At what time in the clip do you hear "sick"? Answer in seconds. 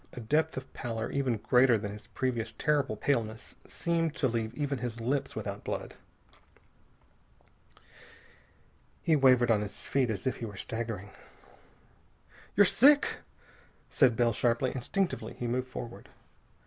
12.65-13.17